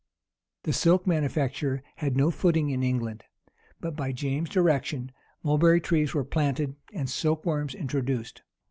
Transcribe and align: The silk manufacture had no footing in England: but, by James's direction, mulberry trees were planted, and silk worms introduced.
The 0.63 0.73
silk 0.73 1.05
manufacture 1.05 1.83
had 1.97 2.17
no 2.17 2.31
footing 2.31 2.71
in 2.71 2.81
England: 2.81 3.23
but, 3.79 3.95
by 3.95 4.11
James's 4.11 4.51
direction, 4.51 5.11
mulberry 5.43 5.79
trees 5.79 6.15
were 6.15 6.25
planted, 6.25 6.75
and 6.91 7.07
silk 7.07 7.45
worms 7.45 7.75
introduced. 7.75 8.41